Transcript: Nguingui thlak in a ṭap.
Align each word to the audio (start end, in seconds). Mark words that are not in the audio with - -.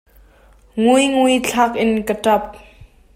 Nguingui 0.81 1.35
thlak 1.47 1.73
in 1.83 1.91
a 2.13 2.15
ṭap. 2.23 2.45